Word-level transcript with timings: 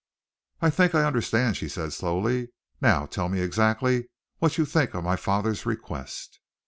"I 0.61 0.71
think 0.71 0.95
I 0.95 1.03
understand," 1.05 1.57
she 1.57 1.69
said 1.69 1.93
slowly. 1.93 2.49
"Now 2.81 3.05
tell 3.05 3.29
me 3.29 3.39
exactly 3.41 4.07
what 4.39 4.57
you 4.57 4.65
think 4.65 4.95
of 4.95 5.03
my 5.03 5.15
father's 5.15 5.63
request?" 5.63 6.39